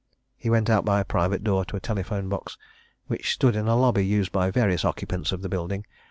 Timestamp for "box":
2.27-2.57